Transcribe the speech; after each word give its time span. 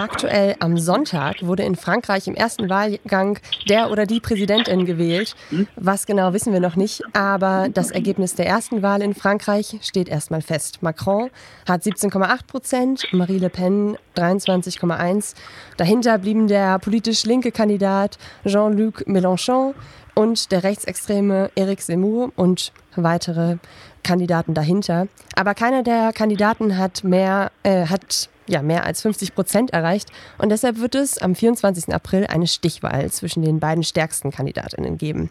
aktuell 0.00 0.56
am 0.60 0.78
Sonntag 0.78 1.42
wurde 1.42 1.62
in 1.62 1.76
Frankreich 1.76 2.26
im 2.26 2.34
ersten 2.34 2.70
Wahlgang 2.70 3.38
der 3.68 3.90
oder 3.90 4.06
die 4.06 4.20
Präsidentin 4.20 4.86
gewählt. 4.86 5.36
Was 5.76 6.06
genau 6.06 6.32
wissen 6.32 6.52
wir 6.52 6.60
noch 6.60 6.74
nicht, 6.74 7.02
aber 7.12 7.68
das 7.72 7.90
Ergebnis 7.90 8.34
der 8.34 8.46
ersten 8.46 8.82
Wahl 8.82 9.02
in 9.02 9.14
Frankreich 9.14 9.78
steht 9.82 10.08
erstmal 10.08 10.40
fest. 10.40 10.82
Macron 10.82 11.30
hat 11.68 11.82
17,8 11.82 12.46
Prozent, 12.46 13.06
Marie 13.12 13.38
Le 13.38 13.50
Pen 13.50 13.98
23,1. 14.16 15.34
Dahinter 15.76 16.16
blieben 16.18 16.48
der 16.48 16.78
politisch 16.78 17.24
linke 17.24 17.52
Kandidat 17.52 18.16
Jean-Luc 18.46 19.06
Mélenchon 19.06 19.74
und 20.14 20.50
der 20.50 20.64
rechtsextreme 20.64 21.50
Eric 21.54 21.82
Zemmour 21.82 22.32
und 22.36 22.72
weitere 22.96 23.58
Kandidaten 24.02 24.54
dahinter. 24.54 25.08
Aber 25.36 25.54
keiner 25.54 25.82
der 25.82 26.12
Kandidaten 26.14 26.78
hat 26.78 27.04
mehr, 27.04 27.52
äh, 27.62 27.86
hat 27.86 28.30
ja, 28.50 28.62
mehr 28.62 28.84
als 28.84 29.02
50 29.02 29.34
Prozent 29.34 29.70
erreicht. 29.72 30.10
Und 30.38 30.50
deshalb 30.50 30.80
wird 30.80 30.94
es 30.94 31.18
am 31.18 31.34
24. 31.34 31.94
April 31.94 32.26
eine 32.26 32.46
Stichwahl 32.46 33.10
zwischen 33.10 33.42
den 33.42 33.60
beiden 33.60 33.84
stärksten 33.84 34.30
Kandidatinnen 34.30 34.98
geben. 34.98 35.30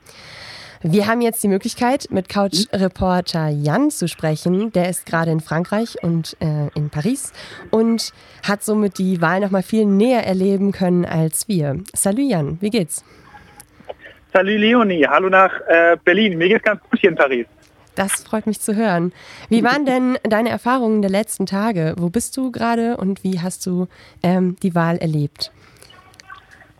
Wir 0.81 1.07
haben 1.07 1.19
jetzt 1.19 1.43
die 1.43 1.49
Möglichkeit, 1.49 2.07
mit 2.09 2.29
Couch-Reporter 2.29 3.49
Jan 3.49 3.91
zu 3.91 4.07
sprechen. 4.07 4.71
Der 4.71 4.89
ist 4.89 5.05
gerade 5.05 5.29
in 5.29 5.41
Frankreich 5.41 6.01
und 6.01 6.37
äh, 6.39 6.69
in 6.73 6.89
Paris 6.89 7.33
und 7.69 8.13
hat 8.47 8.63
somit 8.63 8.97
die 8.97 9.21
Wahl 9.21 9.41
noch 9.41 9.51
mal 9.51 9.61
viel 9.61 9.85
näher 9.85 10.25
erleben 10.25 10.71
können 10.71 11.03
als 11.03 11.49
wir. 11.49 11.79
Salut 11.93 12.29
Jan, 12.29 12.57
wie 12.61 12.69
geht's? 12.69 13.03
Salut 14.31 14.57
Leonie, 14.57 15.05
hallo 15.05 15.27
nach 15.27 15.51
äh, 15.67 15.97
Berlin. 16.01 16.37
Mir 16.37 16.47
geht's 16.47 16.63
ganz 16.63 16.81
gut 16.89 16.97
hier 17.01 17.09
in 17.09 17.17
Paris. 17.17 17.45
Das 17.99 18.23
freut 18.23 18.47
mich 18.47 18.61
zu 18.61 18.77
hören. 18.77 19.11
Wie 19.49 19.61
waren 19.61 19.85
denn 19.85 20.17
deine 20.23 20.47
Erfahrungen 20.47 21.01
der 21.01 21.11
letzten 21.11 21.45
Tage? 21.45 21.95
Wo 21.97 22.07
bist 22.07 22.37
du 22.37 22.49
gerade 22.49 22.95
und 22.95 23.25
wie 23.25 23.41
hast 23.41 23.65
du 23.65 23.89
ähm, 24.23 24.55
die 24.63 24.73
Wahl 24.73 24.95
erlebt? 24.99 25.51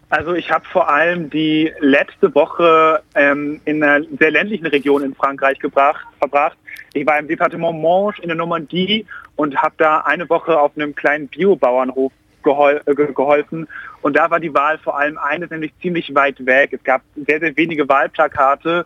Also 0.08 0.34
ich 0.34 0.50
habe 0.50 0.64
vor 0.72 0.88
allem 0.88 1.30
die 1.30 1.73
letzte 1.81 2.34
Woche 2.34 3.03
ähm, 3.16 3.59
in 3.66 3.84
einer 3.84 4.06
sehr 4.17 4.31
ländlichen 4.31 4.67
Region 4.67 5.03
in 5.03 5.14
Frankreich 5.14 5.59
gebracht, 5.59 6.06
verbracht. 6.20 6.58
Ich 6.94 7.06
war 7.06 7.20
im 7.20 7.28
Departement 7.28 7.81
Manche 7.81 8.22
in 8.22 8.30
der 8.30 8.38
Normandie 8.38 9.06
und 9.36 9.58
habe 9.58 9.75
da 9.75 10.00
eine 10.00 10.30
Woche 10.30 10.58
auf 10.58 10.72
einem 10.78 10.95
kleinen 10.95 11.28
Biobauernhof 11.28 12.14
gehol 12.44 12.81
äh, 12.86 12.95
geholfen. 12.95 13.67
Und 14.02 14.16
da 14.16 14.31
war 14.31 14.40
die 14.40 14.53
Wahl 14.53 14.78
vor 14.78 14.97
allem 14.97 15.17
eines, 15.17 15.50
nämlich 15.50 15.73
ziemlich 15.81 16.16
weit 16.16 16.45
weg. 16.45 16.72
Es 16.72 16.81
gab 16.81 17.02
sehr, 17.28 17.42
sehr 17.42 17.58
wenige 17.58 17.90
Wahlplakate. 17.90 18.86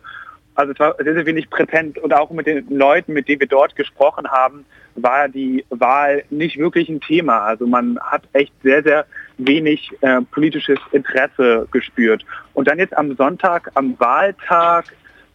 Also 0.54 0.72
es 0.72 0.78
war 0.78 0.94
sehr, 0.98 1.14
sehr 1.14 1.26
wenig 1.26 1.50
präsent 1.50 1.98
und 1.98 2.14
auch 2.14 2.30
mit 2.30 2.46
den 2.46 2.66
Leuten, 2.68 3.12
mit 3.12 3.28
denen 3.28 3.40
wir 3.40 3.48
dort 3.48 3.74
gesprochen 3.74 4.28
haben, 4.28 4.64
war 4.94 5.28
die 5.28 5.64
Wahl 5.70 6.24
nicht 6.30 6.58
wirklich 6.58 6.88
ein 6.88 7.00
Thema. 7.00 7.40
Also 7.40 7.66
man 7.66 7.98
hat 8.00 8.22
echt 8.32 8.52
sehr, 8.62 8.82
sehr 8.82 9.06
wenig 9.38 9.90
äh, 10.00 10.20
politisches 10.30 10.78
Interesse 10.92 11.66
gespürt. 11.72 12.24
Und 12.52 12.68
dann 12.68 12.78
jetzt 12.78 12.96
am 12.96 13.16
Sonntag, 13.16 13.70
am 13.74 13.98
Wahltag, 13.98 14.86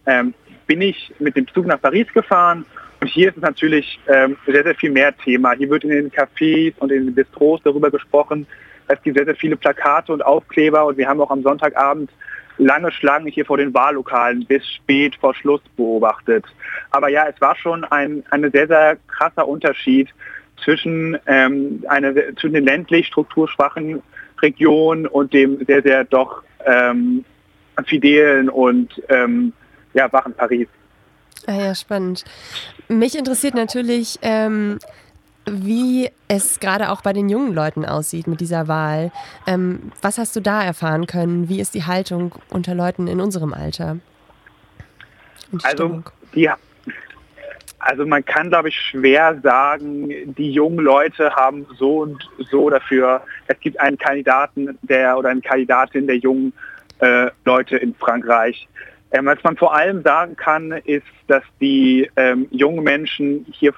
ähm, 0.06 0.32
bin 0.66 0.80
ich 0.80 1.12
mit 1.18 1.36
dem 1.36 1.46
Zug 1.48 1.66
nach 1.66 1.80
Paris 1.80 2.06
gefahren 2.14 2.64
und 3.00 3.08
hier 3.08 3.28
ist 3.28 3.36
es 3.36 3.42
natürlich 3.42 3.98
ähm, 4.06 4.36
sehr, 4.46 4.62
sehr 4.62 4.74
viel 4.74 4.90
mehr 4.90 5.16
Thema. 5.16 5.52
Hier 5.52 5.68
wird 5.68 5.84
in 5.84 5.90
den 5.90 6.10
Cafés 6.10 6.74
und 6.78 6.92
in 6.92 7.06
den 7.06 7.14
Bistros 7.14 7.60
darüber 7.64 7.90
gesprochen. 7.90 8.46
Es 8.86 9.02
gibt 9.02 9.16
sehr, 9.16 9.26
sehr 9.26 9.36
viele 9.36 9.56
Plakate 9.56 10.12
und 10.12 10.24
Aufkleber 10.24 10.86
und 10.86 10.96
wir 10.96 11.08
haben 11.08 11.20
auch 11.20 11.30
am 11.30 11.42
Sonntagabend 11.42 12.10
lange 12.60 12.92
Schlangen 12.92 13.26
hier 13.26 13.44
vor 13.44 13.56
den 13.56 13.72
Wahllokalen 13.74 14.44
bis 14.44 14.66
spät 14.66 15.16
vor 15.16 15.34
Schluss 15.34 15.62
beobachtet. 15.76 16.44
Aber 16.90 17.08
ja, 17.08 17.26
es 17.26 17.40
war 17.40 17.56
schon 17.56 17.84
ein, 17.84 18.22
ein 18.30 18.50
sehr, 18.50 18.68
sehr 18.68 18.98
krasser 19.08 19.48
Unterschied 19.48 20.08
zwischen, 20.62 21.18
ähm, 21.26 21.84
eine, 21.88 22.14
zwischen 22.34 22.54
den 22.54 22.64
ländlich 22.64 23.06
strukturschwachen 23.06 24.02
Regionen 24.42 25.06
und 25.06 25.32
dem 25.32 25.64
sehr, 25.66 25.82
sehr 25.82 26.04
doch 26.04 26.42
ähm, 26.64 27.24
fidelen 27.86 28.48
und 28.50 29.02
ähm, 29.08 29.52
ja, 29.94 30.12
wachen 30.12 30.34
Paris. 30.34 30.68
Ah 31.46 31.54
ja, 31.54 31.74
spannend. 31.74 32.24
Mich 32.88 33.16
interessiert 33.16 33.54
natürlich, 33.54 34.18
ähm, 34.22 34.78
wie 35.46 36.10
es 36.28 36.60
gerade 36.60 36.90
auch 36.90 37.02
bei 37.02 37.12
den 37.12 37.28
jungen 37.28 37.54
Leuten 37.54 37.84
aussieht 37.84 38.26
mit 38.26 38.40
dieser 38.40 38.68
Wahl. 38.68 39.10
Ähm, 39.46 39.92
was 40.02 40.18
hast 40.18 40.36
du 40.36 40.40
da 40.40 40.62
erfahren 40.62 41.06
können? 41.06 41.48
Wie 41.48 41.60
ist 41.60 41.74
die 41.74 41.84
Haltung 41.84 42.34
unter 42.50 42.74
Leuten 42.74 43.06
in 43.06 43.20
unserem 43.20 43.52
Alter? 43.52 43.98
Die 45.52 45.64
also, 45.64 46.02
die, 46.34 46.48
also 47.78 48.06
man 48.06 48.24
kann, 48.24 48.50
glaube 48.50 48.68
ich, 48.68 48.76
schwer 48.76 49.40
sagen, 49.42 50.34
die 50.34 50.52
jungen 50.52 50.78
Leute 50.78 51.34
haben 51.34 51.66
so 51.78 52.00
und 52.00 52.28
so 52.50 52.70
dafür. 52.70 53.22
Es 53.46 53.58
gibt 53.60 53.80
einen 53.80 53.98
Kandidaten 53.98 54.78
der 54.82 55.18
oder 55.18 55.30
eine 55.30 55.40
Kandidatin 55.40 56.06
der 56.06 56.18
jungen 56.18 56.52
äh, 57.00 57.30
Leute 57.44 57.76
in 57.78 57.94
Frankreich. 57.94 58.68
Ähm, 59.12 59.26
was 59.26 59.42
man 59.42 59.56
vor 59.56 59.74
allem 59.74 60.02
sagen 60.02 60.36
kann, 60.36 60.70
ist, 60.84 61.06
dass 61.26 61.42
die 61.60 62.08
ähm, 62.16 62.46
jungen 62.50 62.84
Menschen 62.84 63.46
hier 63.50 63.74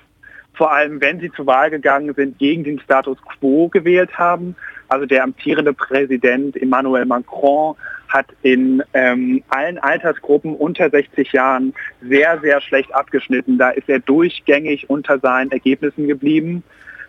vor 0.55 0.73
allem, 0.73 1.01
wenn 1.01 1.21
sie 1.21 1.33
zur 1.33 1.47
Wahl 1.47 1.71
gegangen 1.71 2.13
sind, 2.15 2.39
gegen 2.39 2.65
den 2.65 2.79
Status 2.81 3.19
quo 3.23 3.69
gewählt 3.69 4.19
haben. 4.19 4.55
Also 4.89 5.07
der 5.07 5.25
amtierende 5.25 5.73
Präsident 5.73 6.61
Emmanuel 6.61 7.07
Macron 7.07 7.75
hat 8.09 8.27
in 8.43 8.83
ähm, 8.93 9.43
allen 9.49 9.79
Altersgruppen 9.79 10.55
unter 10.55 10.91
60 10.91 11.33
Jahren 11.33 11.73
sehr, 12.03 12.39
sehr 12.41 12.61
schlecht 12.61 12.95
abgeschnitten. 12.95 13.57
Da 13.57 13.71
ist 13.71 13.89
er 13.89 14.01
durchgängig 14.01 14.91
unter 14.91 15.19
seinen 15.19 15.51
Ergebnissen 15.51 16.09
geblieben. 16.09 16.63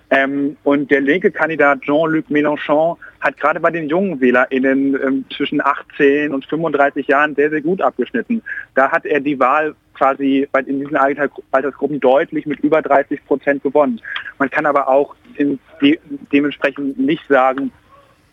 Ähm, 0.09 0.57
und 0.63 0.91
der 0.91 1.01
linke 1.01 1.31
Kandidat 1.31 1.81
Jean-Luc 1.81 2.29
Mélenchon 2.29 2.97
hat 3.19 3.37
gerade 3.37 3.59
bei 3.59 3.71
den 3.71 3.89
jungen 3.89 4.21
WählerInnen 4.21 4.97
ähm, 5.01 5.25
zwischen 5.35 5.59
18 5.59 6.33
und 6.33 6.45
35 6.45 7.07
Jahren 7.07 7.35
sehr, 7.35 7.49
sehr 7.49 7.61
gut 7.61 7.81
abgeschnitten. 7.81 8.43
Da 8.75 8.91
hat 8.91 9.05
er 9.05 9.19
die 9.19 9.39
Wahl 9.39 9.75
quasi 9.93 10.47
in 10.65 10.79
diesen 10.79 10.97
Altersgruppen 10.97 11.99
deutlich 11.99 12.45
mit 12.45 12.59
über 12.59 12.81
30 12.81 13.25
Prozent 13.25 13.63
gewonnen. 13.63 14.01
Man 14.39 14.49
kann 14.49 14.65
aber 14.65 14.87
auch 14.87 15.15
de 15.37 15.57
dementsprechend 16.31 16.97
nicht 16.99 17.27
sagen, 17.27 17.71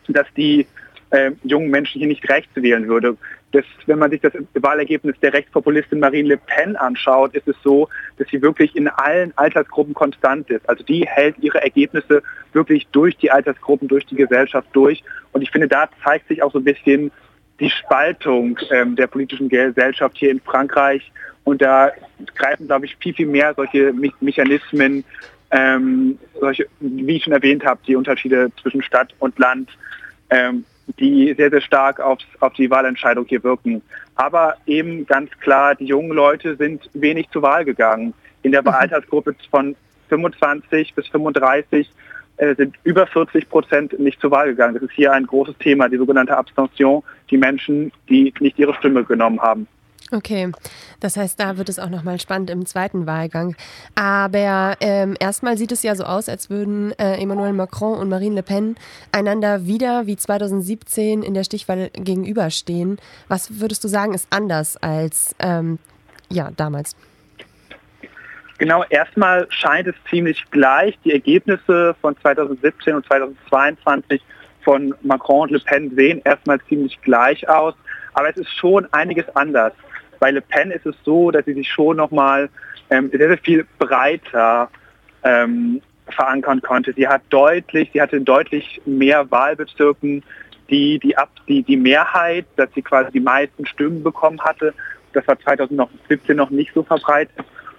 dass 0.09 0.26
die 0.37 0.66
äh, 1.10 1.32
jungen 1.43 1.71
Menschen 1.71 1.98
hier 1.98 2.09
nicht 2.09 2.28
rechts 2.28 2.50
wählen 2.54 2.88
würde. 2.88 3.16
Das, 3.53 3.65
wenn 3.87 3.98
man 3.98 4.10
sich 4.10 4.21
das 4.21 4.32
Wahlergebnis 4.54 5.19
der 5.21 5.32
Rechtspopulistin 5.32 5.98
Marine 5.98 6.28
Le 6.28 6.37
Pen 6.37 6.76
anschaut, 6.76 7.34
ist 7.34 7.48
es 7.48 7.56
so, 7.65 7.88
dass 8.16 8.28
sie 8.28 8.41
wirklich 8.42 8.77
in 8.77 8.87
allen 8.87 9.37
Altersgruppen 9.37 9.92
konstant 9.92 10.48
ist. 10.50 10.69
Also 10.69 10.84
die 10.84 11.04
hält 11.04 11.37
ihre 11.41 11.60
Ergebnisse 11.60 12.22
wirklich 12.53 12.87
durch 12.92 13.16
die 13.16 13.31
Altersgruppen, 13.31 13.88
durch 13.88 14.06
die 14.06 14.15
Gesellschaft 14.15 14.69
durch. 14.72 15.03
Und 15.32 15.42
ich 15.42 15.50
finde, 15.50 15.66
da 15.66 15.88
zeigt 16.04 16.28
sich 16.28 16.42
auch 16.42 16.53
so 16.53 16.59
ein 16.59 16.65
bisschen 16.65 17.10
die 17.59 17.71
Spaltung 17.71 18.59
ähm, 18.71 18.94
der 18.94 19.09
politischen 19.09 19.48
Gesellschaft 19.48 20.16
hier 20.16 20.31
in 20.31 20.41
Frankreich. 20.41 21.10
Und 21.50 21.60
da 21.60 21.90
greifen, 22.36 22.68
glaube 22.68 22.86
ich, 22.86 22.96
viel, 23.00 23.12
viel 23.12 23.26
mehr 23.26 23.54
solche 23.54 23.92
Me 23.92 24.10
Mechanismen, 24.20 25.02
ähm, 25.50 26.16
solche, 26.38 26.66
wie 26.78 27.16
ich 27.16 27.24
schon 27.24 27.32
erwähnt 27.32 27.64
habe, 27.64 27.80
die 27.88 27.96
Unterschiede 27.96 28.52
zwischen 28.62 28.82
Stadt 28.82 29.12
und 29.18 29.36
Land, 29.40 29.68
ähm, 30.30 30.64
die 31.00 31.34
sehr, 31.36 31.50
sehr 31.50 31.60
stark 31.60 31.98
aufs, 31.98 32.24
auf 32.38 32.52
die 32.52 32.70
Wahlentscheidung 32.70 33.26
hier 33.26 33.42
wirken. 33.42 33.82
Aber 34.14 34.58
eben 34.66 35.04
ganz 35.06 35.28
klar, 35.40 35.74
die 35.74 35.86
jungen 35.86 36.12
Leute 36.12 36.54
sind 36.54 36.88
wenig 36.92 37.28
zur 37.30 37.42
Wahl 37.42 37.64
gegangen. 37.64 38.14
In 38.42 38.52
der 38.52 38.62
mhm. 38.62 38.68
Altersgruppe 38.68 39.34
von 39.50 39.74
25 40.08 40.94
bis 40.94 41.08
35 41.08 41.90
äh, 42.36 42.54
sind 42.54 42.76
über 42.84 43.08
40 43.08 43.48
Prozent 43.48 43.98
nicht 43.98 44.20
zur 44.20 44.30
Wahl 44.30 44.46
gegangen. 44.46 44.74
Das 44.74 44.84
ist 44.84 44.92
hier 44.92 45.12
ein 45.12 45.26
großes 45.26 45.58
Thema, 45.58 45.88
die 45.88 45.96
sogenannte 45.96 46.36
Abstention, 46.36 47.02
die 47.28 47.38
Menschen, 47.38 47.90
die 48.08 48.32
nicht 48.38 48.56
ihre 48.56 48.74
Stimme 48.74 49.02
genommen 49.02 49.40
haben. 49.40 49.66
Okay, 50.12 50.50
das 50.98 51.16
heißt, 51.16 51.38
da 51.38 51.56
wird 51.56 51.69
es 51.69 51.78
auch 51.78 51.88
nochmal 51.88 52.19
spannend 52.21 52.50
im 52.50 52.66
zweiten 52.66 53.06
Wahlgang. 53.06 53.54
Aber 53.94 54.76
ähm, 54.81 55.16
erstmal 55.21 55.56
sieht 55.56 55.71
es 55.71 55.84
ja 55.84 55.94
so 55.94 56.03
aus, 56.03 56.28
als 56.28 56.50
würden 56.50 56.93
äh, 56.98 57.15
Emmanuel 57.22 57.53
Macron 57.53 57.97
und 57.97 58.09
Marine 58.09 58.34
Le 58.34 58.43
Pen 58.43 58.75
einander 59.12 59.66
wieder 59.66 60.06
wie 60.06 60.16
2017 60.16 61.22
in 61.22 61.34
der 61.34 61.45
Stichwahl 61.45 61.91
gegenüberstehen. 61.92 62.98
Was 63.28 63.60
würdest 63.60 63.84
du 63.84 63.89
sagen, 63.89 64.12
ist 64.12 64.27
anders 64.30 64.77
als 64.78 65.36
ähm, 65.39 65.78
ja, 66.28 66.51
damals? 66.56 66.97
Genau, 68.59 68.84
erstmal 68.91 69.47
scheint 69.51 69.86
es 69.86 69.95
ziemlich 70.10 70.45
gleich. 70.51 70.98
Die 71.04 71.13
Ergebnisse 71.13 71.95
von 72.01 72.16
2017 72.18 72.95
und 72.95 73.06
2022 73.06 74.21
von 74.63 74.95
Macron 75.03 75.42
und 75.42 75.53
Le 75.53 75.60
Pen 75.60 75.95
sehen 75.95 76.21
erstmal 76.24 76.60
ziemlich 76.68 77.01
gleich 77.01 77.48
aus. 77.48 77.74
Aber 78.13 78.28
es 78.28 78.36
ist 78.36 78.53
schon 78.56 78.86
einiges 78.92 79.24
anders. 79.34 79.72
Bei 80.20 80.30
Le 80.30 80.42
Pen 80.42 80.70
ist 80.70 80.86
es 80.86 80.94
so, 81.04 81.30
dass 81.30 81.44
sie 81.46 81.54
sich 81.54 81.68
schon 81.68 81.96
nochmal 81.96 82.48
ähm, 82.90 83.10
sehr, 83.10 83.28
sehr 83.28 83.38
viel 83.38 83.66
breiter 83.78 84.70
ähm, 85.24 85.80
verankern 86.08 86.60
konnte. 86.60 86.92
Sie 86.92 87.08
hat 87.08 87.22
deutlich, 87.30 87.90
sie 87.92 88.00
hatte 88.00 88.20
deutlich 88.20 88.80
mehr 88.84 89.30
Wahlbezirken, 89.30 90.22
die 90.68 90.98
die, 90.98 91.16
Ab 91.16 91.30
die, 91.48 91.62
die 91.62 91.76
Mehrheit, 91.76 92.46
dass 92.56 92.68
sie 92.74 92.82
quasi 92.82 93.10
die 93.12 93.20
meisten 93.20 93.66
Stimmen 93.66 94.02
bekommen 94.02 94.40
hatte. 94.40 94.74
Das 95.12 95.26
war 95.26 95.38
2017 95.40 96.36
noch 96.36 96.50
nicht 96.50 96.72
so 96.74 96.82
verbreitet. 96.82 97.34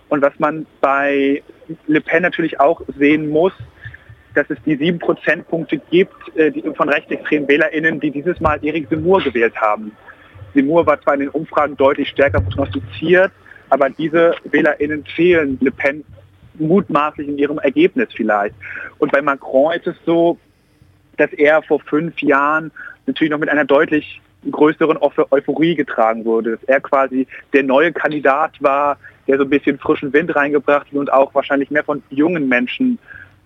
Und 0.10 0.22
was 0.22 0.38
man 0.40 0.66
bei 0.82 1.42
Le 1.88 2.02
Pen 2.02 2.24
natürlich 2.24 2.60
auch 2.60 2.82
sehen 2.98 3.30
muss, 3.30 3.54
dass 4.34 4.50
es 4.50 4.58
die 4.66 4.76
sieben 4.76 5.00
Prozentpunkte 5.00 5.78
gibt 5.78 6.36
äh, 6.36 6.52
die, 6.52 6.62
von 6.76 6.90
rechtsextremen 6.90 7.48
WählerInnen, 7.48 8.00
die 8.00 8.12
dieses 8.12 8.40
Mal 8.40 8.60
Erik 8.64 8.88
Semur 8.90 9.22
gewählt 9.22 9.56
haben. 9.56 9.92
Semur 10.54 10.86
war 10.86 11.02
zwar 11.02 11.16
in 11.16 11.22
den 11.22 11.30
Umfragen 11.30 11.78
deutlich 11.78 12.10
stärker 12.10 12.42
prognostiziert, 12.42 13.32
aber 13.70 13.90
diese 13.90 14.36
WählerInnen 14.44 15.06
fehlen 15.06 15.58
Le 15.62 15.72
Pen 15.72 16.04
mutmaßlich 16.56 17.28
in 17.28 17.38
ihrem 17.38 17.60
Ergebnis 17.60 18.10
vielleicht. 18.16 18.56
Und 19.00 19.12
bei 19.12 19.22
Macron 19.22 19.74
ist 19.74 19.88
es 19.88 19.96
so, 20.06 20.38
dass 21.18 21.32
er 21.34 21.62
vor 21.62 21.80
fünf 21.80 22.22
Jahren 22.22 22.72
natürlich 23.06 23.32
noch 23.32 23.40
mit 23.40 23.50
einer 23.50 23.66
deutlich 23.66 24.22
größeren 24.50 24.98
Euphorie 25.00 25.76
getragen 25.76 26.26
wurde. 26.26 26.52
Dass 26.52 26.64
er 26.64 26.82
quasi 26.82 27.28
der 27.54 27.64
neue 27.64 27.92
Kandidat 27.94 28.62
war, 28.62 28.98
der 29.28 29.38
so 29.38 29.44
ein 29.44 29.50
bisschen 29.50 29.78
frischen 29.78 30.12
Wind 30.14 30.36
reingebracht 30.36 30.88
hat 30.88 30.94
und 30.94 31.14
auch 31.14 31.34
wahrscheinlich 31.34 31.72
mehr 31.72 31.84
von 31.84 32.02
jungen 32.10 32.48
Menschen 32.48 32.98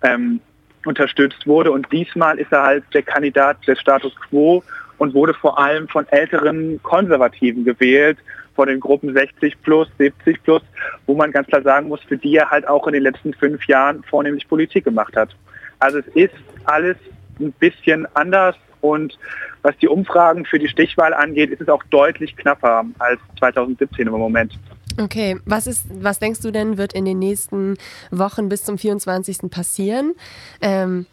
ähm, 0.02 0.40
unterstützt 0.86 1.46
wurde. 1.46 1.72
Und 1.72 1.90
diesmal 1.92 2.38
ist 2.38 2.52
er 2.52 2.62
halt 2.62 2.84
der 2.94 3.02
Kandidat 3.02 3.66
des 3.66 3.80
Status 3.80 4.14
quo 4.28 4.62
und 4.98 5.14
wurde 5.14 5.34
vor 5.34 5.58
allem 5.58 5.88
von 5.88 6.06
älteren 6.08 6.82
Konservativen 6.82 7.64
gewählt, 7.64 8.18
von 8.54 8.68
den 8.68 8.80
Gruppen 8.80 9.12
60 9.12 9.60
plus, 9.62 9.88
70 9.98 10.42
plus, 10.42 10.62
wo 11.06 11.14
man 11.14 11.30
ganz 11.30 11.46
klar 11.46 11.62
sagen 11.62 11.88
muss, 11.88 12.00
für 12.02 12.16
die 12.16 12.36
er 12.36 12.50
halt 12.50 12.66
auch 12.66 12.86
in 12.86 12.94
den 12.94 13.02
letzten 13.02 13.34
fünf 13.34 13.66
Jahren 13.66 14.02
vornehmlich 14.04 14.48
Politik 14.48 14.84
gemacht 14.84 15.14
hat. 15.16 15.36
Also 15.78 15.98
es 15.98 16.06
ist 16.08 16.34
alles 16.64 16.96
ein 17.38 17.52
bisschen 17.52 18.06
anders 18.14 18.56
und 18.80 19.18
was 19.62 19.76
die 19.78 19.88
Umfragen 19.88 20.44
für 20.44 20.58
die 20.58 20.68
Stichwahl 20.68 21.12
angeht, 21.12 21.50
ist 21.50 21.60
es 21.60 21.68
auch 21.68 21.82
deutlich 21.90 22.36
knapper 22.36 22.84
als 22.98 23.20
2017 23.38 24.06
im 24.06 24.12
Moment. 24.14 24.58
Okay, 24.98 25.38
was 25.44 25.66
ist, 25.66 25.86
was 26.02 26.18
denkst 26.18 26.40
du 26.40 26.50
denn, 26.50 26.78
wird 26.78 26.94
in 26.94 27.04
den 27.04 27.18
nächsten 27.18 27.76
Wochen 28.10 28.48
bis 28.48 28.64
zum 28.64 28.78
24. 28.78 29.50
passieren? 29.50 30.14
Ähm, 30.60 31.06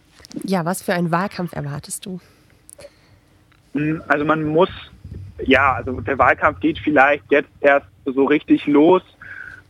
ja, 0.43 0.65
was 0.65 0.81
für 0.81 0.93
einen 0.93 1.11
Wahlkampf 1.11 1.53
erwartest 1.53 2.05
du? 2.05 2.19
Hm, 3.73 4.01
also 4.07 4.23
man 4.23 4.43
muss, 4.43 4.69
ja, 5.45 5.73
also 5.73 5.99
der 6.01 6.17
Wahlkampf 6.17 6.59
geht 6.61 6.79
vielleicht 6.79 7.25
jetzt 7.29 7.49
erst 7.59 7.87
so 8.05 8.25
richtig 8.25 8.65
los. 8.67 9.01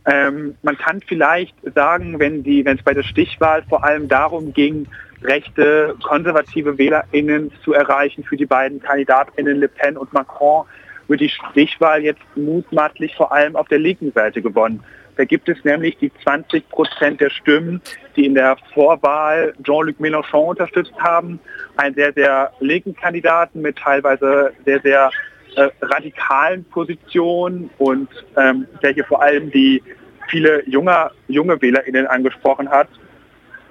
Ähm, 0.06 0.54
man 0.62 0.76
kann 0.76 1.00
vielleicht 1.00 1.54
sagen, 1.74 2.18
wenn 2.18 2.42
die, 2.42 2.64
wenn 2.64 2.76
es 2.76 2.84
bei 2.84 2.94
der 2.94 3.02
Stichwahl 3.02 3.62
vor 3.68 3.84
allem 3.84 4.06
darum 4.06 4.52
ging, 4.52 4.86
rechte, 5.22 5.96
konservative 6.02 6.76
WählerInnen 6.76 7.50
zu 7.64 7.72
erreichen 7.72 8.22
für 8.22 8.36
die 8.36 8.46
beiden 8.46 8.80
KandidatInnen 8.80 9.58
Le 9.58 9.68
Pen 9.68 9.96
und 9.96 10.12
Macron, 10.12 10.66
wird 11.08 11.20
die 11.20 11.28
Stichwahl 11.28 12.02
jetzt 12.02 12.22
mutmaßlich 12.36 13.14
vor 13.14 13.32
allem 13.32 13.56
auf 13.56 13.68
der 13.68 13.78
linken 13.78 14.12
Seite 14.12 14.42
gewonnen. 14.42 14.82
Da 15.16 15.24
gibt 15.24 15.48
es 15.48 15.62
nämlich 15.64 15.96
die 15.98 16.10
20 16.22 16.68
Prozent 16.68 17.20
der 17.20 17.30
Stimmen, 17.30 17.80
die 18.16 18.26
in 18.26 18.34
der 18.34 18.56
Vorwahl 18.72 19.54
Jean-Luc 19.62 20.00
Mélenchon 20.00 20.48
unterstützt 20.48 20.94
haben. 20.98 21.38
Einen 21.76 21.94
sehr, 21.94 22.12
sehr 22.12 22.52
linken 22.60 22.96
Kandidaten 22.96 23.62
mit 23.62 23.78
teilweise 23.78 24.52
sehr, 24.64 24.80
sehr 24.80 25.10
äh, 25.56 25.68
radikalen 25.82 26.64
Positionen 26.64 27.70
und 27.78 28.08
ähm, 28.36 28.66
der 28.82 28.92
hier 28.92 29.04
vor 29.04 29.22
allem 29.22 29.50
die 29.52 29.82
viele 30.28 30.68
junge, 30.68 31.10
junge 31.28 31.60
WählerInnen 31.60 32.06
angesprochen 32.06 32.68
hat. 32.68 32.88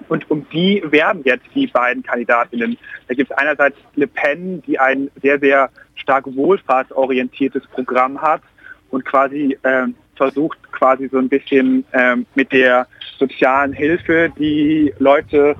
Und 0.09 0.29
um 0.29 0.45
die 0.51 0.83
werben 0.85 1.21
jetzt 1.23 1.45
die 1.55 1.67
beiden 1.67 2.03
Kandidatinnen. 2.03 2.77
Da 3.07 3.13
gibt 3.13 3.31
es 3.31 3.37
einerseits 3.37 3.77
Le 3.95 4.07
Pen, 4.07 4.61
die 4.63 4.79
ein 4.79 5.09
sehr, 5.21 5.39
sehr 5.39 5.69
stark 5.95 6.25
wohlfahrtsorientiertes 6.35 7.65
Programm 7.67 8.21
hat 8.21 8.41
und 8.89 9.05
quasi 9.05 9.57
äh, 9.63 9.87
versucht 10.15 10.57
quasi 10.71 11.07
so 11.07 11.17
ein 11.17 11.29
bisschen 11.29 11.85
äh, 11.91 12.17
mit 12.35 12.51
der 12.51 12.87
sozialen 13.17 13.73
Hilfe 13.73 14.31
die 14.37 14.93
Leute 14.99 15.55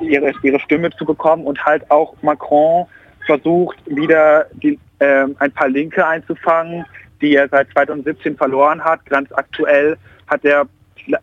ihre, 0.00 0.32
ihre 0.42 0.60
Stimme 0.60 0.90
zu 0.90 1.04
bekommen 1.04 1.44
und 1.44 1.64
halt 1.64 1.90
auch 1.90 2.14
Macron 2.22 2.86
versucht 3.26 3.78
wieder 3.86 4.46
die, 4.54 4.78
äh, 4.98 5.26
ein 5.38 5.52
paar 5.52 5.68
Linke 5.68 6.06
einzufangen, 6.06 6.84
die 7.20 7.36
er 7.36 7.48
seit 7.48 7.70
2017 7.70 8.36
verloren 8.36 8.82
hat. 8.82 9.04
Ganz 9.06 9.30
aktuell 9.32 9.96
hat 10.26 10.44
er 10.44 10.66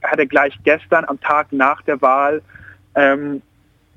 hat 0.03 0.19
er 0.19 0.25
gleich 0.25 0.57
gestern 0.63 1.05
am 1.05 1.19
Tag 1.19 1.51
nach 1.51 1.81
der 1.83 2.01
Wahl 2.01 2.41
ähm, 2.95 3.41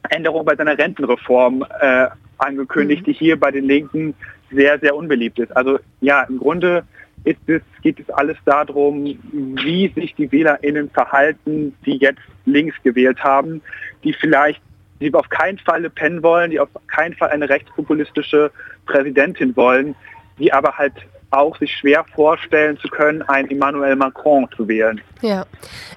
Änderungen 0.09 0.45
bei 0.45 0.57
seiner 0.57 0.77
Rentenreform 0.77 1.65
äh, 1.81 2.09
angekündigt, 2.39 3.03
mhm. 3.03 3.05
die 3.07 3.13
hier 3.13 3.39
bei 3.39 3.51
den 3.51 3.65
Linken 3.65 4.15
sehr, 4.51 4.79
sehr 4.79 4.95
unbeliebt 4.95 5.39
ist. 5.39 5.55
Also 5.57 5.79
ja, 6.01 6.23
im 6.23 6.39
Grunde 6.39 6.85
ist 7.25 7.39
es, 7.47 7.63
geht 7.83 8.01
es 8.01 8.11
alles 8.11 8.37
darum, 8.45 9.05
wie 9.33 9.93
sich 9.95 10.15
die 10.15 10.31
WählerInnen 10.31 10.91
verhalten, 10.91 11.75
die 11.87 11.97
jetzt 11.97 12.21
links 12.45 12.75
gewählt 12.83 13.23
haben, 13.23 13.63
die 14.03 14.13
vielleicht, 14.13 14.61
die 15.01 15.13
auf 15.15 15.29
keinen 15.29 15.59
Fall 15.59 15.83
Le 15.83 15.91
Pen 15.91 16.23
wollen, 16.23 16.51
die 16.51 16.61
auf 16.61 16.69
keinen 16.89 17.15
Fall 17.15 17.31
eine 17.31 17.49
rechtspopulistische 17.49 18.51
Präsidentin 18.87 19.55
wollen, 19.57 19.95
die 20.39 20.53
aber 20.53 20.77
halt 20.77 20.95
auch 21.33 21.59
sich 21.59 21.75
schwer 21.75 22.05
vorstellen 22.15 22.79
zu 22.79 22.89
können, 22.89 23.23
einen 23.23 23.51
Emmanuel 23.51 23.97
Macron 23.97 24.49
zu 24.57 24.69
wählen. 24.69 25.01
Ja, 25.21 25.47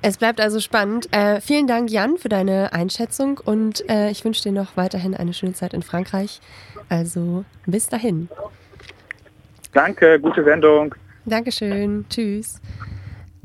es 0.01 0.17
bleibt 0.17 0.39
also 0.39 0.59
spannend. 0.59 1.07
Äh, 1.11 1.41
vielen 1.41 1.67
Dank, 1.67 1.89
Jan, 1.89 2.17
für 2.17 2.29
deine 2.29 2.73
Einschätzung 2.73 3.39
und 3.43 3.87
äh, 3.89 4.09
ich 4.09 4.23
wünsche 4.23 4.43
dir 4.43 4.51
noch 4.51 4.77
weiterhin 4.77 5.15
eine 5.15 5.33
schöne 5.33 5.53
Zeit 5.53 5.73
in 5.73 5.83
Frankreich. 5.83 6.39
Also 6.89 7.45
bis 7.65 7.87
dahin. 7.87 8.29
Danke, 9.73 10.19
gute 10.19 10.43
Sendung. 10.43 10.95
Dankeschön. 11.25 12.05
Tschüss. 12.09 12.61